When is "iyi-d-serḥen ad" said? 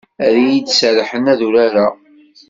0.39-1.41